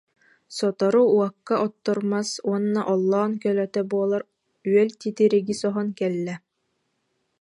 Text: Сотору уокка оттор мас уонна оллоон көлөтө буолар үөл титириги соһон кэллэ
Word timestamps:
Сотору 0.57 1.03
уокка 1.15 1.55
оттор 1.65 1.97
мас 2.13 2.29
уонна 2.49 2.81
оллоон 2.93 3.33
көлөтө 3.45 3.81
буолар 3.93 4.23
үөл 4.73 4.89
титириги 5.05 5.55
соһон 5.61 5.87
кэллэ 5.99 6.35